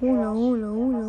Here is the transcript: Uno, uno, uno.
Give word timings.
Uno, 0.00 0.32
uno, 0.32 0.74
uno. 0.74 1.07